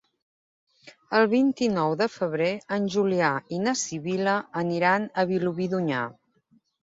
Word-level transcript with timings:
El 1.17 1.27
vint-i-nou 1.33 1.91
de 1.99 2.07
febrer 2.13 2.47
en 2.79 2.87
Julià 2.95 3.29
i 3.57 3.61
na 3.67 3.75
Sibil·la 3.81 4.33
aniran 4.63 5.05
a 5.11 5.27
Vilobí 5.33 5.69
d'Onyar. 5.75 6.03